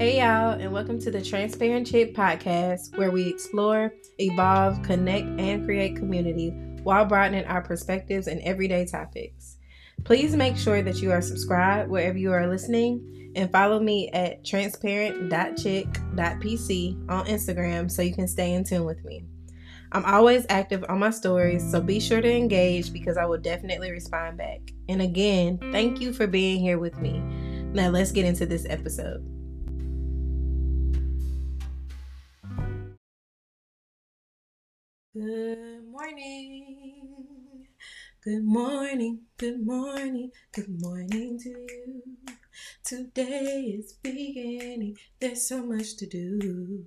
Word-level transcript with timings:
Hey, 0.00 0.18
y'all, 0.18 0.58
and 0.58 0.72
welcome 0.72 0.98
to 1.00 1.10
the 1.10 1.20
Transparent 1.20 1.86
Chick 1.86 2.14
podcast, 2.14 2.96
where 2.96 3.10
we 3.10 3.28
explore, 3.28 3.92
evolve, 4.18 4.82
connect, 4.82 5.26
and 5.38 5.66
create 5.66 5.94
community 5.94 6.48
while 6.82 7.04
broadening 7.04 7.44
our 7.44 7.60
perspectives 7.60 8.26
and 8.26 8.40
everyday 8.40 8.86
topics. 8.86 9.58
Please 10.04 10.34
make 10.34 10.56
sure 10.56 10.80
that 10.80 11.02
you 11.02 11.12
are 11.12 11.20
subscribed 11.20 11.90
wherever 11.90 12.16
you 12.16 12.32
are 12.32 12.46
listening 12.46 13.32
and 13.36 13.52
follow 13.52 13.78
me 13.78 14.08
at 14.14 14.42
transparent.chick.pc 14.42 17.10
on 17.10 17.26
Instagram 17.26 17.90
so 17.90 18.00
you 18.00 18.14
can 18.14 18.26
stay 18.26 18.54
in 18.54 18.64
tune 18.64 18.86
with 18.86 19.04
me. 19.04 19.26
I'm 19.92 20.06
always 20.06 20.46
active 20.48 20.82
on 20.88 21.00
my 21.00 21.10
stories, 21.10 21.70
so 21.70 21.78
be 21.78 22.00
sure 22.00 22.22
to 22.22 22.34
engage 22.34 22.94
because 22.94 23.18
I 23.18 23.26
will 23.26 23.36
definitely 23.36 23.90
respond 23.90 24.38
back. 24.38 24.60
And 24.88 25.02
again, 25.02 25.58
thank 25.72 26.00
you 26.00 26.14
for 26.14 26.26
being 26.26 26.58
here 26.58 26.78
with 26.78 26.96
me. 26.96 27.20
Now, 27.74 27.90
let's 27.90 28.12
get 28.12 28.24
into 28.24 28.46
this 28.46 28.64
episode. 28.70 29.39
Good 35.12 35.90
morning. 35.90 37.66
Good 38.22 38.44
morning. 38.44 39.22
Good 39.38 39.66
morning. 39.66 40.30
Good 40.52 40.80
morning 40.80 41.36
to 41.42 41.48
you. 41.48 42.02
Today 42.84 43.74
is 43.76 43.94
beginning. 43.94 44.98
There's 45.18 45.48
so 45.48 45.64
much 45.64 45.96
to 45.96 46.06
do. 46.06 46.84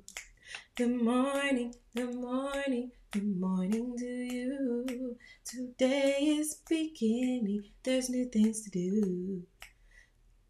Good 0.78 1.02
morning. 1.02 1.76
Good 1.98 2.16
morning. 2.16 2.92
Good 3.12 3.38
morning 3.42 3.98
to 3.98 4.06
you. 4.06 5.18
Today 5.44 6.38
is 6.40 6.62
beginning. 6.70 7.66
There's 7.84 8.10
new 8.10 8.30
things 8.30 8.62
to 8.62 8.70
do. 8.70 9.44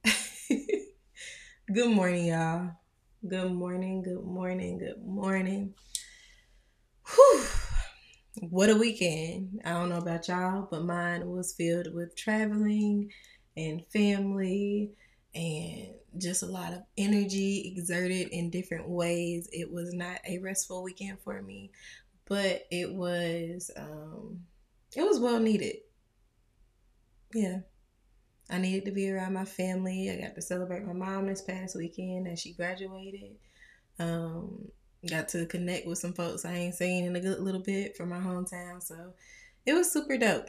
good 1.73 1.89
morning, 1.89 2.27
y'all. 2.27 2.69
Good 3.27 3.51
morning. 3.51 4.03
Good 4.03 4.23
morning. 4.23 4.77
Good 4.77 5.03
morning. 5.03 5.73
Whew. 7.07 7.45
What 8.49 8.69
a 8.69 8.75
weekend. 8.75 9.61
I 9.63 9.71
don't 9.71 9.89
know 9.89 9.97
about 9.97 10.27
y'all, 10.27 10.67
but 10.69 10.83
mine 10.83 11.27
was 11.29 11.53
filled 11.53 11.93
with 11.93 12.15
traveling 12.15 13.11
and 13.55 13.85
family 13.87 14.91
and 15.33 15.93
just 16.17 16.43
a 16.43 16.47
lot 16.47 16.73
of 16.73 16.83
energy 16.97 17.73
exerted 17.75 18.27
in 18.29 18.49
different 18.49 18.89
ways. 18.89 19.47
It 19.51 19.71
was 19.71 19.93
not 19.93 20.19
a 20.27 20.39
restful 20.39 20.83
weekend 20.83 21.19
for 21.23 21.41
me, 21.41 21.71
but 22.25 22.65
it 22.71 22.93
was 22.93 23.71
um 23.77 24.41
it 24.95 25.03
was 25.03 25.19
well 25.19 25.39
needed. 25.39 25.77
Yeah. 27.33 27.59
I 28.49 28.57
needed 28.59 28.85
to 28.85 28.91
be 28.91 29.09
around 29.09 29.33
my 29.33 29.45
family. 29.45 30.09
I 30.11 30.21
got 30.21 30.35
to 30.35 30.41
celebrate 30.41 30.85
my 30.85 30.93
mom 30.93 31.27
this 31.27 31.41
past 31.41 31.75
weekend 31.75 32.27
as 32.27 32.39
she 32.39 32.53
graduated. 32.53 33.35
Um 33.99 34.69
got 35.09 35.27
to 35.29 35.45
connect 35.45 35.87
with 35.87 35.97
some 35.97 36.13
folks 36.13 36.45
I 36.45 36.53
ain't 36.53 36.75
seen 36.75 37.05
in 37.05 37.15
a 37.15 37.19
good 37.19 37.39
little 37.39 37.61
bit 37.61 37.95
from 37.95 38.09
my 38.09 38.19
hometown. 38.19 38.81
So 38.81 39.13
it 39.65 39.73
was 39.73 39.91
super 39.91 40.17
dope. 40.17 40.47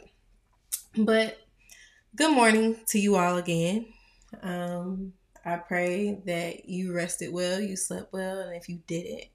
But 0.97 1.37
good 2.15 2.33
morning 2.33 2.77
to 2.87 2.99
you 2.99 3.15
all 3.15 3.37
again. 3.37 3.87
Um, 4.41 5.13
I 5.45 5.57
pray 5.57 6.21
that 6.25 6.67
you 6.67 6.93
rested 6.93 7.31
well, 7.31 7.59
you 7.59 7.75
slept 7.75 8.13
well, 8.13 8.39
and 8.39 8.55
if 8.55 8.67
you 8.67 8.81
didn't, 8.87 9.25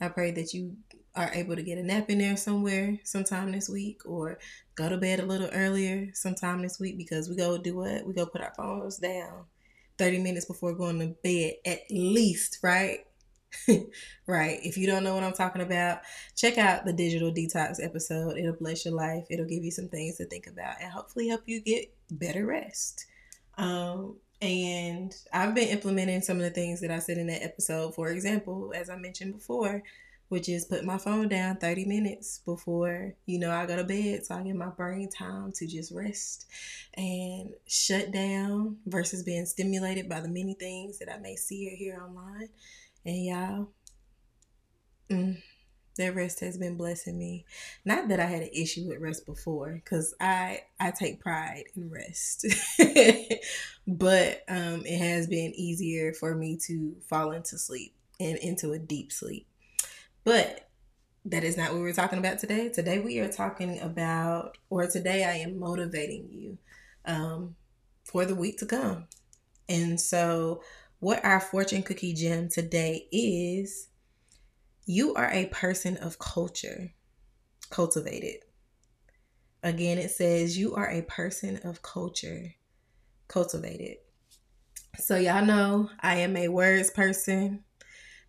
I 0.00 0.08
pray 0.08 0.30
that 0.32 0.54
you 0.54 0.76
are 1.14 1.30
able 1.34 1.56
to 1.56 1.62
get 1.62 1.78
a 1.78 1.82
nap 1.82 2.08
in 2.08 2.18
there 2.18 2.36
somewhere 2.36 2.98
sometime 3.04 3.50
this 3.50 3.68
week 3.68 4.02
or 4.06 4.38
go 4.76 4.88
to 4.88 4.96
bed 4.96 5.20
a 5.20 5.26
little 5.26 5.50
earlier 5.52 6.10
sometime 6.14 6.62
this 6.62 6.78
week 6.78 6.96
because 6.96 7.28
we 7.28 7.36
go 7.36 7.58
do 7.58 7.76
what? 7.76 8.06
We 8.06 8.14
go 8.14 8.26
put 8.26 8.40
our 8.40 8.54
phones 8.56 8.98
down 8.98 9.44
30 9.98 10.20
minutes 10.20 10.46
before 10.46 10.72
going 10.74 11.00
to 11.00 11.08
bed 11.22 11.54
at 11.66 11.80
least, 11.90 12.58
right? 12.62 13.00
right. 14.26 14.58
If 14.62 14.76
you 14.76 14.86
don't 14.86 15.04
know 15.04 15.14
what 15.14 15.24
I'm 15.24 15.32
talking 15.32 15.62
about, 15.62 16.00
check 16.36 16.58
out 16.58 16.84
the 16.84 16.92
digital 16.92 17.32
detox 17.32 17.82
episode. 17.82 18.36
It'll 18.36 18.52
bless 18.54 18.84
your 18.84 18.94
life. 18.94 19.26
It'll 19.30 19.46
give 19.46 19.64
you 19.64 19.70
some 19.70 19.88
things 19.88 20.16
to 20.16 20.24
think 20.26 20.46
about 20.46 20.76
and 20.80 20.90
hopefully 20.90 21.28
help 21.28 21.42
you 21.46 21.60
get 21.60 21.92
better 22.10 22.46
rest. 22.46 23.06
Um, 23.58 24.16
and 24.42 25.14
I've 25.32 25.54
been 25.54 25.68
implementing 25.68 26.22
some 26.22 26.38
of 26.38 26.42
the 26.42 26.50
things 26.50 26.80
that 26.80 26.90
I 26.90 26.98
said 26.98 27.18
in 27.18 27.26
that 27.26 27.42
episode. 27.42 27.94
For 27.94 28.08
example, 28.08 28.72
as 28.74 28.88
I 28.88 28.96
mentioned 28.96 29.34
before, 29.34 29.82
which 30.30 30.48
is 30.48 30.64
put 30.64 30.84
my 30.84 30.96
phone 30.96 31.28
down 31.28 31.56
30 31.56 31.84
minutes 31.84 32.40
before, 32.46 33.14
you 33.26 33.38
know, 33.38 33.50
I 33.50 33.66
go 33.66 33.76
to 33.76 33.84
bed 33.84 34.24
so 34.24 34.36
I 34.36 34.42
get 34.42 34.54
my 34.54 34.68
brain 34.68 35.10
time 35.10 35.52
to 35.56 35.66
just 35.66 35.92
rest 35.92 36.46
and 36.94 37.50
shut 37.66 38.12
down 38.12 38.76
versus 38.86 39.24
being 39.24 39.44
stimulated 39.44 40.08
by 40.08 40.20
the 40.20 40.28
many 40.28 40.54
things 40.54 41.00
that 41.00 41.12
I 41.12 41.18
may 41.18 41.34
see 41.34 41.68
or 41.68 41.76
hear 41.76 42.00
online. 42.02 42.48
And 43.04 43.24
y'all, 43.24 43.68
mm, 45.10 45.42
that 45.96 46.14
rest 46.14 46.40
has 46.40 46.58
been 46.58 46.76
blessing 46.76 47.18
me. 47.18 47.44
Not 47.84 48.08
that 48.08 48.20
I 48.20 48.26
had 48.26 48.42
an 48.42 48.50
issue 48.52 48.88
with 48.88 49.00
rest 49.00 49.26
before, 49.26 49.80
because 49.82 50.14
I 50.20 50.62
I 50.78 50.90
take 50.90 51.20
pride 51.20 51.64
in 51.76 51.90
rest, 51.90 52.46
but 53.86 54.42
um, 54.48 54.82
it 54.84 54.98
has 54.98 55.26
been 55.26 55.52
easier 55.54 56.12
for 56.12 56.34
me 56.34 56.58
to 56.66 56.96
fall 57.08 57.32
into 57.32 57.58
sleep 57.58 57.94
and 58.18 58.36
into 58.38 58.72
a 58.72 58.78
deep 58.78 59.12
sleep. 59.12 59.46
But 60.24 60.68
that 61.24 61.44
is 61.44 61.56
not 61.56 61.72
what 61.72 61.80
we're 61.80 61.92
talking 61.92 62.18
about 62.18 62.38
today. 62.38 62.68
Today 62.68 62.98
we 62.98 63.18
are 63.18 63.28
talking 63.28 63.80
about, 63.80 64.56
or 64.68 64.86
today 64.86 65.24
I 65.24 65.34
am 65.36 65.58
motivating 65.58 66.28
you 66.30 66.58
um, 67.04 67.56
for 68.04 68.24
the 68.24 68.34
week 68.34 68.58
to 68.58 68.66
come. 68.66 69.06
And 69.68 70.00
so 70.00 70.62
what 71.00 71.24
our 71.24 71.40
fortune 71.40 71.82
cookie 71.82 72.12
gem 72.12 72.48
today 72.48 73.08
is 73.10 73.88
you 74.84 75.14
are 75.14 75.30
a 75.32 75.46
person 75.46 75.96
of 75.96 76.18
culture, 76.18 76.92
cultivated. 77.70 78.44
Again, 79.62 79.96
it 79.96 80.10
says 80.10 80.58
you 80.58 80.74
are 80.74 80.90
a 80.90 81.02
person 81.02 81.58
of 81.64 81.80
culture, 81.80 82.54
cultivated. 83.28 83.96
So, 84.98 85.16
y'all 85.16 85.44
know 85.44 85.88
I 86.00 86.16
am 86.16 86.36
a 86.36 86.48
words 86.48 86.90
person. 86.90 87.64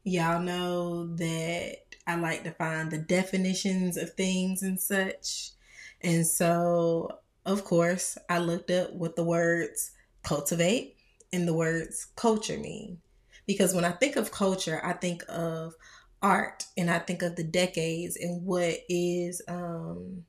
Y'all 0.04 0.42
know 0.42 1.14
that 1.16 1.76
I 2.08 2.16
like 2.16 2.46
to 2.46 2.52
find 2.52 2.90
the 2.90 3.00
definitions 3.00 3.98
of 3.98 4.14
things 4.14 4.64
and 4.64 4.80
such. 4.80 5.52
And 6.00 6.26
so, 6.26 7.20
of 7.46 7.66
course, 7.66 8.18
I 8.30 8.40
looked 8.40 8.72
up 8.72 8.94
what 8.94 9.18
the 9.18 9.24
words 9.24 9.92
cultivate 10.24 11.01
and 11.34 11.48
the 11.48 11.54
words 11.54 12.08
culture 12.16 12.58
mean. 12.58 13.00
Because 13.48 13.74
when 13.74 13.86
I 13.86 13.92
think 13.92 14.16
of 14.16 14.32
culture, 14.32 14.80
I 14.84 14.94
think 14.94 15.24
of 15.28 15.76
art 16.22 16.66
and 16.78 16.90
I 16.90 17.00
think 17.00 17.22
of 17.22 17.36
the 17.36 17.44
decades 17.44 18.16
and 18.16 18.46
what 18.46 18.76
is 18.88 19.42
um, 19.48 20.26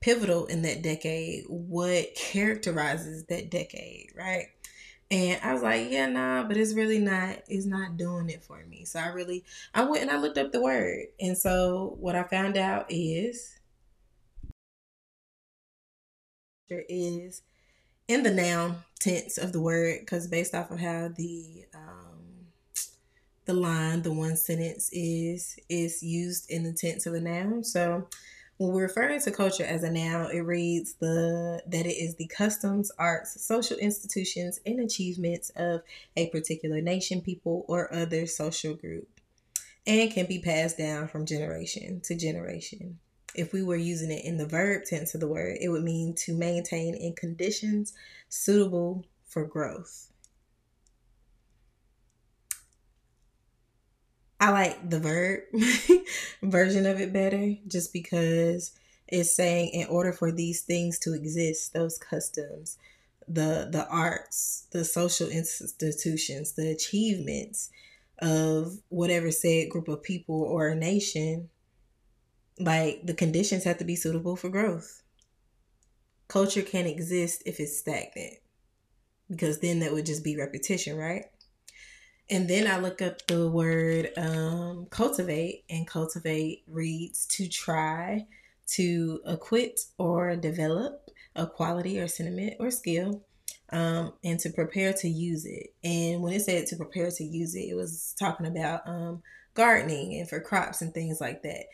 pivotal 0.00 0.46
in 0.46 0.62
that 0.62 0.82
decade, 0.82 1.44
what 1.48 2.14
characterizes 2.14 3.24
that 3.24 3.50
decade, 3.50 4.12
right? 4.16 4.48
And 5.10 5.40
I 5.42 5.52
was 5.52 5.62
like, 5.62 5.90
yeah, 5.90 6.06
nah, 6.06 6.44
but 6.44 6.56
it's 6.56 6.74
really 6.74 6.98
not, 6.98 7.38
it's 7.48 7.66
not 7.66 7.96
doing 7.96 8.30
it 8.30 8.44
for 8.44 8.64
me. 8.66 8.84
So 8.84 8.98
I 8.98 9.08
really, 9.08 9.44
I 9.74 9.84
went 9.84 10.02
and 10.02 10.10
I 10.10 10.18
looked 10.18 10.38
up 10.38 10.52
the 10.52 10.62
word. 10.62 11.06
And 11.20 11.36
so 11.38 11.96
what 12.00 12.16
I 12.16 12.24
found 12.24 12.56
out 12.56 12.86
is, 12.88 13.58
there 16.68 16.84
is 16.88 17.42
in 18.08 18.22
the 18.22 18.30
noun 18.30 18.76
tense 19.00 19.38
of 19.38 19.52
the 19.52 19.60
word 19.60 20.00
because 20.00 20.26
based 20.26 20.54
off 20.54 20.70
of 20.70 20.80
how 20.80 21.08
the 21.08 21.64
um, 21.74 22.24
the 23.46 23.52
line, 23.54 24.02
the 24.02 24.12
one 24.12 24.36
sentence 24.36 24.88
is 24.92 25.58
is 25.68 26.02
used 26.02 26.50
in 26.50 26.62
the 26.62 26.72
tense 26.72 27.06
of 27.06 27.14
a 27.14 27.20
noun. 27.20 27.64
So 27.64 28.08
when 28.56 28.72
we're 28.72 28.82
referring 28.82 29.20
to 29.20 29.30
culture 29.30 29.64
as 29.64 29.82
a 29.82 29.90
noun, 29.90 30.30
it 30.32 30.40
reads 30.40 30.94
the 30.94 31.62
that 31.66 31.86
it 31.86 31.96
is 31.96 32.14
the 32.16 32.26
customs, 32.26 32.90
arts, 32.98 33.44
social 33.44 33.76
institutions, 33.78 34.60
and 34.64 34.80
achievements 34.80 35.50
of 35.56 35.82
a 36.16 36.28
particular 36.28 36.80
nation, 36.80 37.20
people, 37.20 37.64
or 37.68 37.92
other 37.92 38.26
social 38.26 38.74
group, 38.74 39.08
and 39.86 40.10
can 40.10 40.26
be 40.26 40.38
passed 40.38 40.78
down 40.78 41.08
from 41.08 41.26
generation 41.26 42.00
to 42.04 42.14
generation 42.14 42.98
if 43.34 43.52
we 43.52 43.62
were 43.62 43.76
using 43.76 44.10
it 44.10 44.24
in 44.24 44.36
the 44.36 44.46
verb 44.46 44.84
tense 44.84 45.14
of 45.14 45.20
the 45.20 45.28
word, 45.28 45.58
it 45.60 45.68
would 45.68 45.82
mean 45.82 46.14
to 46.14 46.34
maintain 46.34 46.94
in 46.94 47.14
conditions 47.14 47.92
suitable 48.28 49.04
for 49.26 49.44
growth. 49.44 50.10
I 54.40 54.50
like 54.50 54.90
the 54.90 55.00
verb 55.00 55.40
version 56.42 56.86
of 56.86 57.00
it 57.00 57.12
better 57.12 57.54
just 57.66 57.92
because 57.92 58.72
it's 59.08 59.34
saying 59.34 59.70
in 59.70 59.86
order 59.88 60.12
for 60.12 60.32
these 60.32 60.62
things 60.62 60.98
to 61.00 61.14
exist, 61.14 61.72
those 61.72 61.98
customs, 61.98 62.78
the 63.26 63.68
the 63.70 63.86
arts, 63.88 64.66
the 64.70 64.84
social 64.84 65.28
institutions, 65.28 66.52
the 66.52 66.70
achievements 66.70 67.70
of 68.18 68.78
whatever 68.88 69.30
said 69.30 69.70
group 69.70 69.88
of 69.88 70.02
people 70.02 70.42
or 70.42 70.68
a 70.68 70.76
nation 70.76 71.48
like 72.58 73.04
the 73.04 73.14
conditions 73.14 73.64
have 73.64 73.78
to 73.78 73.84
be 73.84 73.96
suitable 73.96 74.36
for 74.36 74.48
growth. 74.48 75.02
Culture 76.28 76.62
can't 76.62 76.86
exist 76.86 77.42
if 77.46 77.60
it's 77.60 77.78
stagnant 77.78 78.34
because 79.28 79.60
then 79.60 79.80
that 79.80 79.92
would 79.92 80.06
just 80.06 80.24
be 80.24 80.36
repetition, 80.36 80.96
right? 80.96 81.24
And 82.30 82.48
then 82.48 82.66
I 82.66 82.78
look 82.78 83.02
up 83.02 83.26
the 83.26 83.48
word 83.48 84.10
um, 84.16 84.86
cultivate, 84.90 85.64
and 85.68 85.86
cultivate 85.86 86.62
reads 86.66 87.26
to 87.26 87.48
try, 87.48 88.26
to 88.66 89.20
acquit 89.26 89.80
or 89.98 90.34
develop 90.36 91.10
a 91.36 91.46
quality 91.46 92.00
or 92.00 92.08
sentiment 92.08 92.54
or 92.60 92.70
skill, 92.70 93.22
um, 93.70 94.14
and 94.22 94.38
to 94.40 94.50
prepare 94.50 94.92
to 94.94 95.08
use 95.08 95.44
it. 95.44 95.74
And 95.82 96.22
when 96.22 96.32
it 96.32 96.40
said 96.40 96.66
to 96.68 96.76
prepare 96.76 97.10
to 97.10 97.24
use 97.24 97.54
it, 97.54 97.68
it 97.68 97.74
was 97.74 98.14
talking 98.18 98.46
about 98.46 98.88
um, 98.88 99.22
gardening 99.52 100.18
and 100.18 100.28
for 100.28 100.40
crops 100.40 100.80
and 100.80 100.94
things 100.94 101.20
like 101.20 101.42
that. 101.42 101.66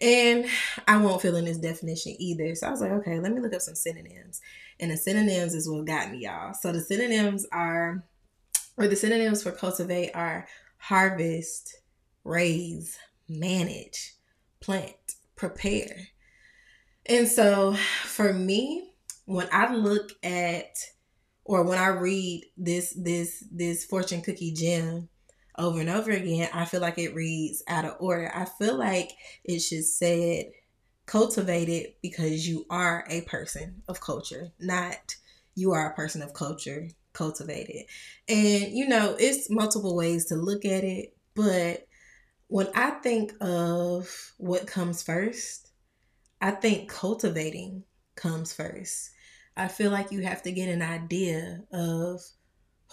And 0.00 0.46
I 0.88 0.96
won't 0.96 1.20
fill 1.20 1.36
in 1.36 1.44
this 1.44 1.58
definition 1.58 2.16
either. 2.18 2.54
So 2.54 2.66
I 2.66 2.70
was 2.70 2.80
like, 2.80 2.92
okay, 2.92 3.20
let 3.20 3.32
me 3.32 3.40
look 3.40 3.52
up 3.52 3.60
some 3.60 3.74
synonyms. 3.74 4.40
And 4.78 4.90
the 4.90 4.96
synonyms 4.96 5.54
is 5.54 5.68
what 5.68 5.84
got 5.84 6.10
me, 6.10 6.24
y'all. 6.24 6.54
So 6.54 6.72
the 6.72 6.80
synonyms 6.80 7.46
are 7.52 8.04
or 8.78 8.88
the 8.88 8.96
synonyms 8.96 9.42
for 9.42 9.52
cultivate 9.52 10.12
are 10.14 10.48
harvest, 10.78 11.76
raise, 12.24 12.98
manage, 13.28 14.14
plant, 14.60 14.94
prepare. 15.36 16.08
And 17.04 17.28
so 17.28 17.74
for 18.04 18.32
me, 18.32 18.94
when 19.26 19.48
I 19.52 19.74
look 19.74 20.12
at 20.22 20.76
or 21.44 21.62
when 21.64 21.78
I 21.78 21.88
read 21.88 22.46
this 22.56 22.94
this 22.96 23.44
this 23.52 23.84
fortune 23.84 24.22
cookie 24.22 24.52
gem 24.52 25.09
over 25.60 25.80
and 25.80 25.90
over 25.90 26.10
again, 26.10 26.48
I 26.52 26.64
feel 26.64 26.80
like 26.80 26.98
it 26.98 27.14
reads 27.14 27.62
out 27.68 27.84
of 27.84 27.96
order. 28.00 28.30
I 28.34 28.46
feel 28.46 28.76
like 28.76 29.12
it 29.44 29.60
should 29.60 29.84
say 29.84 30.52
cultivated 31.06 31.94
because 32.02 32.48
you 32.48 32.66
are 32.70 33.04
a 33.08 33.22
person 33.22 33.82
of 33.88 34.00
culture, 34.00 34.52
not 34.58 35.16
you 35.54 35.72
are 35.72 35.90
a 35.90 35.94
person 35.94 36.22
of 36.22 36.32
culture 36.32 36.88
cultivated. 37.12 37.84
And 38.28 38.72
you 38.72 38.88
know, 38.88 39.16
it's 39.18 39.50
multiple 39.50 39.96
ways 39.96 40.26
to 40.26 40.36
look 40.36 40.64
at 40.64 40.84
it, 40.84 41.14
but 41.34 41.86
when 42.46 42.68
I 42.74 42.90
think 42.90 43.32
of 43.40 44.08
what 44.38 44.66
comes 44.66 45.02
first, 45.02 45.70
I 46.40 46.52
think 46.52 46.88
cultivating 46.88 47.84
comes 48.16 48.52
first. 48.52 49.10
I 49.56 49.68
feel 49.68 49.90
like 49.90 50.10
you 50.10 50.22
have 50.22 50.42
to 50.44 50.52
get 50.52 50.68
an 50.68 50.82
idea 50.82 51.62
of 51.72 52.20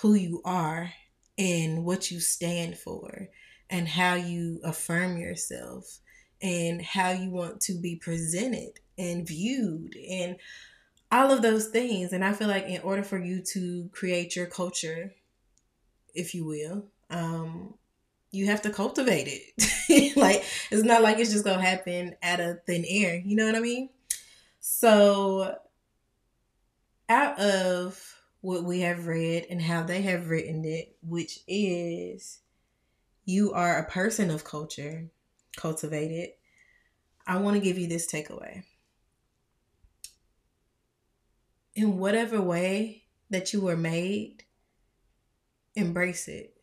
who 0.02 0.14
you 0.14 0.42
are 0.44 0.92
and 1.38 1.86
what 1.86 2.12
you 2.12 2.20
stand 2.20 2.78
for 2.78 3.30
and 3.70 3.88
how 3.88 4.16
you 4.16 4.60
affirm 4.64 5.18
yourself 5.18 6.00
and 6.42 6.82
how 6.82 7.12
you 7.12 7.30
want 7.30 7.62
to 7.62 7.74
be 7.74 7.96
presented 7.96 8.80
and 8.98 9.28
viewed 9.28 9.96
and 10.10 10.38
all 11.12 11.32
of 11.32 11.42
those 11.42 11.68
things. 11.68 12.14
And 12.14 12.24
I 12.24 12.34
feel 12.34 12.48
like 12.48 12.66
in 12.66 12.82
order 12.82 13.04
for 13.04 13.18
you 13.18 13.42
to 13.54 13.90
create 13.92 14.36
your 14.36 14.46
culture, 14.46 15.14
if 16.14 16.34
you 16.34 16.46
will, 16.46 16.86
um, 17.10 17.76
you 18.32 18.48
have 18.48 18.62
to 18.64 18.70
cultivate 18.70 19.28
it. 19.28 20.16
like 20.18 20.44
it's 20.72 20.84
not 20.84 21.02
like 21.02 21.20
it's 21.20 21.32
just 21.32 21.46
gonna 21.46 21.62
happen 21.62 22.16
out 22.22 22.40
of 22.40 22.64
thin 22.66 22.86
air. 22.88 23.22
You 23.24 23.36
know 23.36 23.46
what 23.46 23.56
I 23.56 23.60
mean? 23.60 23.90
So 24.60 25.56
out 27.10 27.40
of 27.40 28.17
what 28.42 28.64
we 28.64 28.82
have 28.82 29.08
read 29.08 29.46
and 29.50 29.62
how 29.62 29.84
they 29.84 30.02
have 30.04 30.30
written 30.30 30.64
it, 30.66 30.96
which 31.02 31.40
is 31.48 32.40
you 33.26 33.52
are 33.54 33.78
a 33.78 33.90
person 33.90 34.30
of 34.30 34.44
culture, 34.44 35.10
cultivated. 35.56 36.30
I 37.26 37.38
want 37.38 37.56
to 37.56 37.62
give 37.62 37.78
you 37.78 37.88
this 37.88 38.10
takeaway 38.12 38.64
in 41.78 42.00
whatever 42.00 42.42
way 42.42 43.04
that 43.30 43.54
you 43.54 43.62
were 43.62 43.78
made, 43.78 44.44
embrace 45.76 46.28
it. 46.28 46.56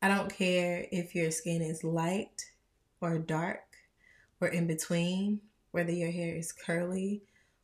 I 0.00 0.08
don't 0.08 0.32
care 0.32 0.86
if 0.92 1.14
your 1.14 1.32
skin 1.32 1.60
is 1.60 1.82
light 1.82 2.52
or 3.00 3.18
dark 3.18 3.76
or 4.40 4.46
in 4.46 4.68
between, 4.68 5.40
whether 5.72 5.90
your 5.90 6.12
hair 6.12 6.36
is 6.36 6.52
curly 6.52 7.22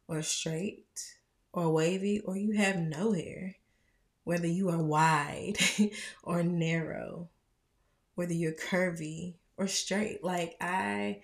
or 0.08 0.20
straight 0.20 1.15
or 1.56 1.73
wavy 1.73 2.20
or 2.20 2.37
you 2.37 2.53
have 2.53 2.76
no 2.76 3.12
hair, 3.12 3.56
whether 4.25 4.47
you 4.47 4.69
are 4.69 4.82
wide 4.82 5.56
or 6.23 6.43
narrow, 6.43 7.31
whether 8.14 8.35
you're 8.35 8.53
curvy 8.53 9.35
or 9.56 9.67
straight. 9.67 10.23
Like, 10.23 10.56
I, 10.61 11.23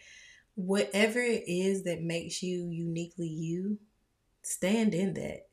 whatever 0.55 1.21
it 1.21 1.45
is 1.47 1.85
that 1.85 2.03
makes 2.03 2.43
you 2.43 2.69
uniquely 2.71 3.29
you, 3.29 3.79
stand 4.43 4.95
in 4.95 5.15
that 5.15 5.49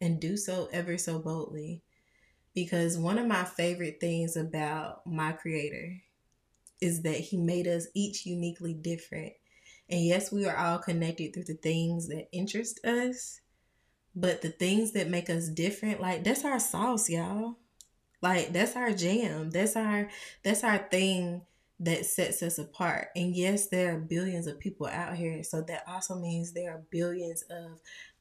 and 0.00 0.20
do 0.20 0.36
so 0.36 0.68
ever 0.72 0.96
so 0.96 1.18
boldly. 1.18 1.82
Because 2.54 2.96
one 2.98 3.18
of 3.18 3.26
my 3.26 3.44
favorite 3.44 3.98
things 4.00 4.36
about 4.36 5.06
my 5.06 5.32
creator 5.32 6.00
is 6.80 7.02
that 7.02 7.16
he 7.16 7.38
made 7.38 7.66
us 7.66 7.86
each 7.94 8.24
uniquely 8.26 8.74
different. 8.74 9.32
And 9.88 10.04
yes, 10.04 10.30
we 10.30 10.46
are 10.46 10.56
all 10.56 10.78
connected 10.78 11.32
through 11.32 11.44
the 11.44 11.54
things 11.54 12.08
that 12.08 12.28
interest 12.30 12.84
us, 12.84 13.40
but 14.14 14.42
the 14.42 14.50
things 14.50 14.92
that 14.92 15.08
make 15.08 15.30
us 15.30 15.48
different, 15.48 16.00
like 16.00 16.24
that's 16.24 16.44
our 16.44 16.60
sauce, 16.60 17.08
y'all. 17.08 17.56
Like 18.20 18.52
that's 18.52 18.76
our 18.76 18.92
jam. 18.92 19.50
That's 19.50 19.76
our 19.76 20.08
that's 20.44 20.62
our 20.62 20.78
thing 20.78 21.42
that 21.80 22.06
sets 22.06 22.42
us 22.42 22.58
apart. 22.58 23.08
And 23.16 23.34
yes, 23.34 23.68
there 23.68 23.96
are 23.96 23.98
billions 23.98 24.46
of 24.46 24.60
people 24.60 24.86
out 24.86 25.16
here, 25.16 25.42
so 25.42 25.62
that 25.62 25.82
also 25.88 26.14
means 26.16 26.52
there 26.52 26.72
are 26.72 26.82
billions 26.90 27.42
of 27.50 27.80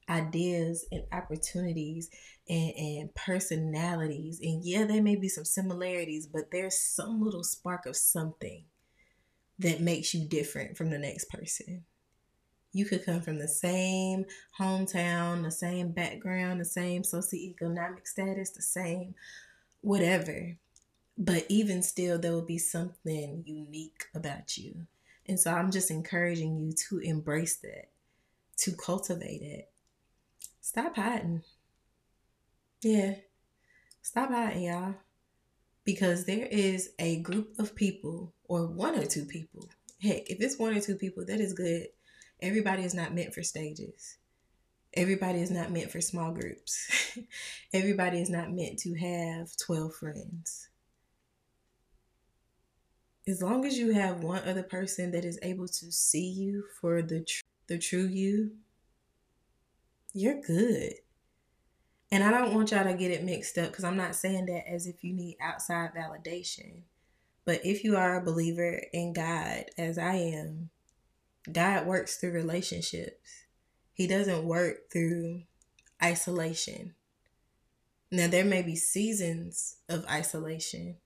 ideas 0.10 0.86
and 0.92 1.04
opportunities 1.12 2.10
and, 2.50 2.74
and 2.76 3.16
personalities. 3.16 4.40
And 4.42 4.66
yeah, 4.66 4.86
there 4.86 5.04
may 5.04 5.16
be 5.16 5.30
some 5.30 5.46
similarities, 5.46 6.28
but 6.28 6.52
there's 6.52 6.80
some 6.80 7.22
little 7.22 7.44
spark 7.44 7.86
of 7.86 7.96
something 7.96 8.66
that 9.60 9.80
makes 9.80 10.14
you 10.14 10.28
different 10.28 10.76
from 10.76 10.90
the 10.90 10.98
next 10.98 11.30
person. 11.30 11.86
You 12.74 12.86
could 12.86 13.06
come 13.06 13.22
from 13.22 13.38
the 13.38 13.48
same 13.48 14.26
hometown, 14.60 15.44
the 15.44 15.52
same 15.52 15.92
background, 15.92 16.62
the 16.62 16.66
same 16.66 17.04
socioeconomic 17.04 18.08
status, 18.08 18.52
the 18.52 18.62
same 18.62 19.16
whatever. 19.82 20.58
But 21.18 21.46
even 21.50 21.84
still, 21.84 22.18
there 22.18 22.32
will 22.32 22.42
be 22.42 22.58
something 22.58 23.44
unique 23.46 24.06
about 24.16 24.58
you. 24.58 24.88
And 25.28 25.40
so 25.40 25.52
I'm 25.52 25.72
just 25.72 25.92
encouraging 25.92 26.58
you 26.58 26.74
to 26.90 27.00
embrace 27.00 27.58
that, 27.58 27.90
to 28.58 28.72
cultivate 28.72 29.42
it, 29.42 29.72
Stop 30.62 30.96
hiding. 30.96 31.42
Yeah. 32.84 33.16
Stop 34.04 34.30
hiding, 34.30 34.64
y'all. 34.64 34.94
Because 35.84 36.26
there 36.26 36.46
is 36.46 36.92
a 37.00 37.20
group 37.22 37.58
of 37.58 37.76
people, 37.76 38.34
or 38.44 38.68
one 38.68 38.98
or 38.98 39.06
two 39.06 39.26
people. 39.26 39.68
Heck, 40.00 40.30
if 40.30 40.40
it's 40.40 40.60
one 40.60 40.76
or 40.76 40.80
two 40.80 40.96
people, 40.96 41.26
that 41.26 41.42
is 41.42 41.54
good. 41.54 41.88
Everybody 42.42 42.84
is 42.84 42.94
not 42.94 43.14
meant 43.14 43.34
for 43.34 43.44
stages. 43.44 44.18
Everybody 44.94 45.42
is 45.42 45.52
not 45.52 45.72
meant 45.72 45.92
for 45.92 46.02
small 46.02 46.32
groups. 46.32 47.18
Everybody 47.74 48.20
is 48.22 48.30
not 48.30 48.52
meant 48.52 48.80
to 48.80 48.94
have 48.96 49.56
12 49.58 49.96
friends. 49.96 50.68
As 53.28 53.42
long 53.42 53.66
as 53.66 53.78
you 53.78 53.94
have 53.94 54.24
one 54.24 54.44
other 54.48 54.64
person 54.64 55.12
that 55.12 55.24
is 55.24 55.40
able 55.44 55.68
to 55.68 55.92
see 55.92 56.28
you 56.28 56.64
for 56.82 57.02
the 57.02 57.22
tr- 57.22 57.44
the 57.68 57.78
true 57.78 58.08
you, 58.08 58.52
you're 60.14 60.42
good. 60.42 60.94
And 62.12 62.24
I 62.24 62.32
don't 62.32 62.54
want 62.54 62.72
y'all 62.72 62.84
to 62.84 62.94
get 62.94 63.12
it 63.12 63.24
mixed 63.24 63.58
up 63.58 63.70
because 63.70 63.86
I'm 63.86 63.96
not 63.96 64.16
saying 64.16 64.48
that 64.48 64.70
as 64.70 64.88
if 64.88 65.04
you 65.04 65.14
need 65.14 65.38
outside 65.40 65.92
validation. 65.96 66.82
But 67.46 67.66
if 67.66 67.86
you 67.86 67.96
are 67.96 68.20
a 68.20 68.26
believer 68.26 68.82
in 68.92 69.14
God, 69.14 69.66
as 69.78 69.98
I 69.98 70.16
am, 70.16 70.70
God 71.50 71.86
works 71.86 72.18
through 72.18 72.32
relationships. 72.32 73.46
He 73.94 74.08
doesn't 74.08 74.44
work 74.44 74.92
through 74.92 75.44
isolation. 76.04 76.96
Now, 78.12 78.28
there 78.28 78.46
may 78.46 78.62
be 78.62 78.76
seasons 78.76 79.78
of 79.88 80.06
isolation, 80.10 80.98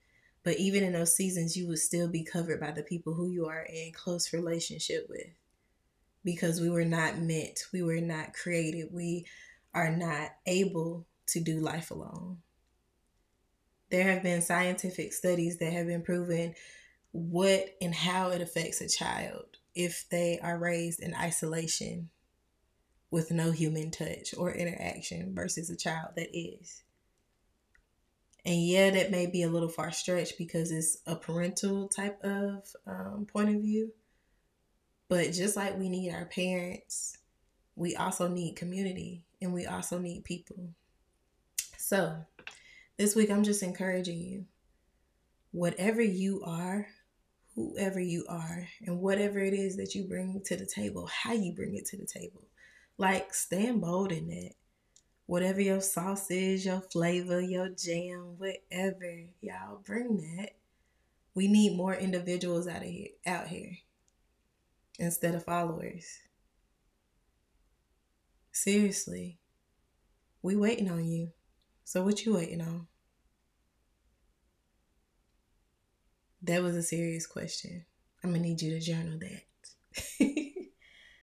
but 0.43 0.57
even 0.57 0.83
in 0.83 0.93
those 0.93 1.15
seasons, 1.15 1.55
you 1.55 1.67
will 1.67 1.77
still 1.77 2.07
be 2.07 2.23
covered 2.23 2.59
by 2.59 2.71
the 2.71 2.83
people 2.83 3.13
who 3.13 3.29
you 3.29 3.45
are 3.45 3.61
in 3.63 3.91
close 3.93 4.33
relationship 4.33 5.07
with 5.09 5.27
because 6.23 6.59
we 6.59 6.69
were 6.69 6.85
not 6.85 7.19
meant, 7.19 7.67
we 7.71 7.83
were 7.83 8.01
not 8.01 8.33
created, 8.33 8.87
we 8.91 9.25
are 9.73 9.95
not 9.95 10.31
able 10.47 11.05
to 11.27 11.39
do 11.39 11.59
life 11.59 11.91
alone. 11.91 12.39
There 13.91 14.11
have 14.11 14.23
been 14.23 14.41
scientific 14.41 15.13
studies 15.13 15.57
that 15.59 15.71
have 15.71 15.85
been 15.85 16.01
proven 16.01 16.55
what 17.11 17.75
and 17.79 17.93
how 17.93 18.31
it 18.31 18.41
affects 18.41 18.81
a 18.81 18.89
child 18.89 19.57
if 19.75 20.07
they 20.09 20.39
are 20.39 20.57
raised 20.57 21.01
in 21.01 21.13
isolation 21.13 22.09
with 23.11 23.31
no 23.31 23.51
human 23.51 23.91
touch 23.91 24.33
or 24.37 24.51
interaction 24.51 25.33
versus 25.35 25.69
a 25.69 25.75
child 25.75 26.09
that 26.15 26.37
is. 26.37 26.83
And 28.45 28.65
yeah, 28.65 28.91
that 28.91 29.11
may 29.11 29.25
be 29.25 29.43
a 29.43 29.49
little 29.49 29.69
far 29.69 29.91
stretched 29.91 30.37
because 30.37 30.71
it's 30.71 30.97
a 31.05 31.15
parental 31.15 31.87
type 31.87 32.23
of 32.23 32.63
um, 32.85 33.27
point 33.31 33.49
of 33.49 33.61
view. 33.61 33.91
But 35.07 35.33
just 35.33 35.55
like 35.55 35.77
we 35.77 35.89
need 35.89 36.11
our 36.11 36.25
parents, 36.25 37.17
we 37.75 37.95
also 37.95 38.27
need 38.27 38.55
community 38.55 39.23
and 39.41 39.53
we 39.53 39.65
also 39.65 39.97
need 39.99 40.23
people. 40.23 40.69
So, 41.77 42.17
This 42.97 43.15
week, 43.15 43.29
I'm 43.29 43.43
just 43.43 43.61
encouraging 43.61 44.19
you. 44.19 44.45
Whatever 45.51 46.01
you 46.01 46.41
are, 46.45 46.87
whoever 47.55 47.99
you 47.99 48.25
are, 48.27 48.67
and 48.85 48.99
whatever 48.99 49.39
it 49.39 49.53
is 49.53 49.77
that 49.77 49.95
you 49.95 50.03
bring 50.03 50.41
to 50.45 50.57
the 50.57 50.65
table, 50.65 51.07
how 51.07 51.33
you 51.33 51.53
bring 51.53 51.75
it 51.75 51.85
to 51.85 51.97
the 51.97 52.05
table. 52.05 52.43
Like, 52.97 53.33
stand 53.33 53.81
bold 53.81 54.11
in 54.11 54.27
that. 54.27 54.51
Whatever 55.25 55.61
your 55.61 55.81
sauce 55.81 56.29
is, 56.29 56.65
your 56.65 56.81
flavor, 56.81 57.41
your 57.41 57.69
jam, 57.69 58.37
whatever, 58.37 59.23
y'all 59.41 59.81
bring 59.83 60.17
that. 60.37 60.51
We 61.33 61.47
need 61.47 61.75
more 61.75 61.95
individuals 61.95 62.67
out 62.67 62.83
of 62.83 62.89
here, 62.89 63.07
out 63.25 63.47
here, 63.47 63.77
instead 64.99 65.33
of 65.33 65.43
followers. 65.43 66.05
Seriously, 68.51 69.39
we 70.41 70.55
waiting 70.55 70.89
on 70.89 71.05
you. 71.05 71.31
So 71.83 72.03
what 72.03 72.25
you 72.25 72.35
waiting 72.35 72.61
on? 72.61 72.87
That 76.45 76.61
was 76.61 76.75
a 76.75 76.83
serious 76.83 77.25
question. 77.25 77.85
I'm 78.23 78.29
gonna 78.29 78.43
need 78.43 78.61
you 78.61 78.71
to 78.71 78.79
journal 78.79 79.17
that. 79.19 80.21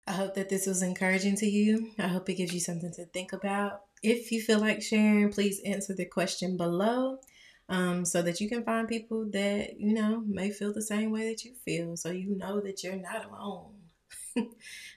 I 0.07 0.13
hope 0.13 0.35
that 0.35 0.49
this 0.49 0.67
was 0.67 0.81
encouraging 0.83 1.37
to 1.37 1.47
you. 1.47 1.91
I 1.99 2.09
hope 2.09 2.31
it 2.31 2.35
gives 2.35 2.55
you 2.55 2.61
something 2.61 2.91
to 2.95 3.05
think 3.05 3.35
about. 3.35 3.83
If 4.03 4.33
you 4.33 4.41
feel 4.41 4.61
like 4.61 4.81
sharing, 4.81 5.31
please 5.31 5.61
answer 5.67 5.95
the 5.95 6.07
question 6.07 6.57
below 6.57 7.19
um, 7.69 8.07
so 8.07 8.23
that 8.23 8.41
you 8.41 8.49
can 8.49 8.65
find 8.65 8.89
people 8.89 9.29
that, 9.33 9.79
you 9.79 9.93
know, 9.93 10.25
may 10.27 10.51
feel 10.51 10.73
the 10.73 10.81
same 10.81 11.11
way 11.11 11.29
that 11.29 11.45
you 11.45 11.53
feel. 11.67 11.99
So 11.99 12.11
you 12.11 12.35
know 12.39 12.61
that 12.61 12.83
you're 12.83 12.97
not 12.97 13.27
alone. 13.27 13.75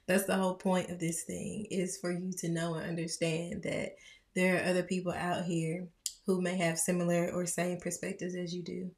That's 0.08 0.24
the 0.24 0.38
whole 0.38 0.56
point 0.56 0.90
of 0.90 1.00
this 1.00 1.24
thing 1.24 1.68
is 1.70 1.98
for 1.98 2.12
you 2.12 2.32
to 2.38 2.48
know 2.48 2.76
and 2.76 2.88
understand 2.88 3.64
that 3.64 3.98
there 4.36 4.56
are 4.56 4.70
other 4.70 4.84
people 4.84 5.12
out 5.12 5.44
here 5.44 5.90
who 6.26 6.42
may 6.42 6.56
have 6.56 6.80
similar 6.80 7.30
or 7.30 7.46
same 7.46 7.78
perspectives 7.78 8.36
as 8.36 8.54
you 8.54 8.64
do, 8.64 8.90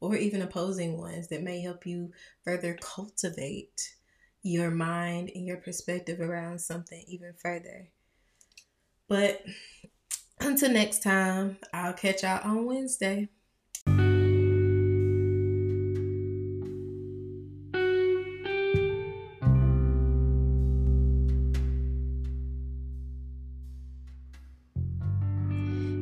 or 0.00 0.16
even 0.16 0.42
opposing 0.42 0.98
ones 0.98 1.28
that 1.28 1.42
may 1.42 1.60
help 1.60 1.86
you 1.86 2.10
further 2.42 2.76
cultivate 2.80 3.94
your 4.42 4.70
mind 4.70 5.30
and 5.34 5.46
your 5.46 5.58
perspective 5.58 6.20
around 6.20 6.58
something 6.58 7.04
even 7.06 7.34
further. 7.34 7.88
But 9.08 9.42
until 10.40 10.70
next 10.70 11.02
time, 11.02 11.58
I'll 11.74 11.92
catch 11.92 12.22
y'all 12.22 12.40
on 12.42 12.64
Wednesday. 12.64 13.28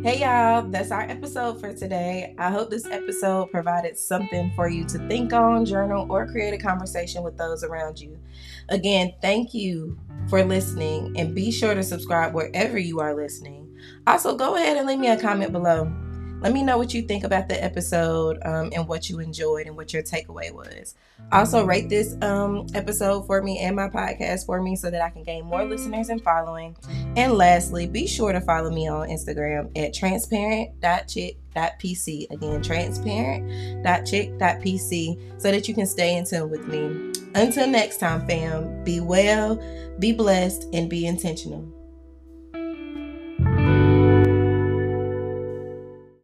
Hey 0.01 0.21
y'all, 0.21 0.63
that's 0.63 0.93
our 0.93 1.03
episode 1.03 1.59
for 1.61 1.75
today. 1.75 2.33
I 2.39 2.53
hope 2.53 2.71
this 2.71 2.87
episode 2.87 3.51
provided 3.51 3.99
something 3.99 4.53
for 4.55 4.69
you 4.69 4.85
to 4.85 5.09
think 5.09 5.33
on, 5.33 5.65
journal, 5.65 6.07
or 6.09 6.25
create 6.25 6.55
a 6.55 6.59
conversation 6.59 7.25
with 7.25 7.37
those 7.37 7.65
around 7.65 8.01
you. 8.01 8.17
Again, 8.69 9.13
thank 9.21 9.55
you 9.55 9.99
for 10.31 10.45
listening 10.45 11.19
and 11.19 11.35
be 11.35 11.51
sure 11.51 11.75
to 11.75 11.83
subscribe 11.83 12.33
wherever 12.33 12.79
you 12.79 13.01
are 13.01 13.13
listening. 13.13 13.77
Also, 14.07 14.37
go 14.37 14.55
ahead 14.55 14.77
and 14.77 14.87
leave 14.87 15.01
me 15.01 15.09
a 15.09 15.21
comment 15.21 15.51
below. 15.51 15.93
Let 16.41 16.53
me 16.53 16.63
know 16.63 16.79
what 16.79 16.95
you 16.95 17.03
think 17.03 17.25
about 17.25 17.49
the 17.49 17.61
episode 17.63 18.39
um, 18.45 18.71
and 18.73 18.87
what 18.87 19.11
you 19.11 19.19
enjoyed 19.19 19.67
and 19.67 19.77
what 19.77 19.93
your 19.93 20.05
takeaway 20.05 20.53
was. 20.53 20.95
Also, 21.33 21.65
rate 21.65 21.89
this 21.89 22.15
um, 22.23 22.69
episode 22.75 23.27
for 23.27 23.43
me 23.43 23.59
and 23.59 23.75
my 23.75 23.89
podcast 23.89 24.47
for 24.47 24.63
me 24.63 24.77
so 24.77 24.89
that 24.91 25.03
I 25.03 25.11
can 25.11 25.25
gain 25.25 25.45
more 25.45 25.65
listeners 25.65 26.11
and 26.11 26.23
following. 26.23 26.77
And 27.17 27.33
lastly, 27.35 27.89
be 27.89 28.07
sure 28.07 28.33
to 28.33 28.41
follow 28.41 28.71
me 28.71 28.89
on 28.89 29.09
Instagram 29.09 29.77
at 29.77 29.93
transparent.chick.pc. 29.93 32.31
Again, 32.31 32.63
transparent.chick.pc 32.63 35.41
so 35.41 35.51
that 35.51 35.67
you 35.69 35.75
can 35.75 35.87
stay 35.87 36.17
in 36.17 36.25
tune 36.25 36.51
with 36.51 36.69
me. 36.69 37.13
Until 37.35 37.67
next 37.67 37.99
time, 37.99 38.25
fam, 38.27 38.85
be 38.85 39.01
well, 39.01 39.61
be 39.99 40.13
blessed, 40.13 40.67
and 40.73 40.89
be 40.89 41.05
intentional. 41.07 41.78